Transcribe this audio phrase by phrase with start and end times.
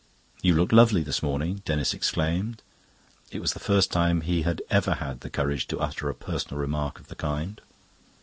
[0.41, 2.63] "You look lovely this morning," Denis exclaimed.
[3.29, 6.59] It was the first time he had ever had the courage to utter a personal
[6.59, 7.61] remark of the kind.